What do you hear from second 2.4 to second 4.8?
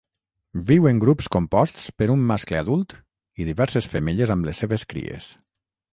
adult i diverses femelles amb les